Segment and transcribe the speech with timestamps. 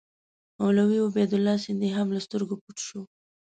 [0.59, 3.01] مولوي عبیدالله سندي هم له سترګو پټ شو.